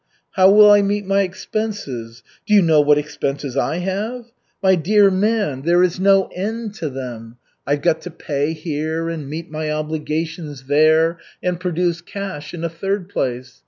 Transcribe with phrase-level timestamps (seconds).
[0.31, 2.23] How will I meet my expenses?
[2.47, 4.31] Do you know what expenses I have?
[4.63, 7.37] My dear man, there is no end to them.
[7.67, 12.67] I've got to pay here, and meet my obligations there, and produce cash in a
[12.69, 13.59] third place.